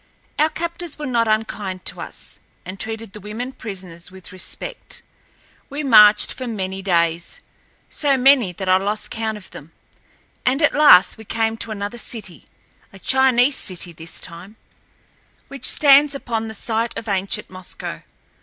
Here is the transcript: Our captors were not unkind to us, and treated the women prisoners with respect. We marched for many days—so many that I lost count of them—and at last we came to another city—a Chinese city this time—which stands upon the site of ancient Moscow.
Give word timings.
Our 0.39 0.49
captors 0.49 0.97
were 0.97 1.05
not 1.05 1.27
unkind 1.27 1.85
to 1.85 2.01
us, 2.01 2.39
and 2.65 2.79
treated 2.79 3.13
the 3.13 3.19
women 3.19 3.51
prisoners 3.51 4.09
with 4.09 4.31
respect. 4.31 5.03
We 5.69 5.83
marched 5.83 6.33
for 6.33 6.47
many 6.47 6.81
days—so 6.81 8.17
many 8.17 8.51
that 8.51 8.67
I 8.67 8.77
lost 8.77 9.11
count 9.11 9.37
of 9.37 9.51
them—and 9.51 10.63
at 10.63 10.73
last 10.73 11.19
we 11.19 11.23
came 11.23 11.55
to 11.57 11.69
another 11.69 11.99
city—a 11.99 12.97
Chinese 12.97 13.57
city 13.57 13.93
this 13.93 14.19
time—which 14.19 15.65
stands 15.69 16.15
upon 16.15 16.47
the 16.47 16.55
site 16.55 16.97
of 16.97 17.07
ancient 17.07 17.51
Moscow. 17.51 18.01